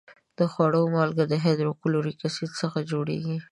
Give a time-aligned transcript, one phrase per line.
[0.37, 3.37] د خوړو مالګه د هایدروکلوریک اسید څخه جوړیږي.